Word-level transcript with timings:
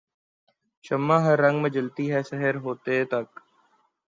شمع 0.85 1.17
ہر 1.19 1.39
رنگ 1.39 1.61
میں 1.61 1.69
جلتی 1.69 2.11
ہے 2.11 2.21
سحر 2.23 2.55
ہوتے 2.63 3.03
تک 3.05 3.39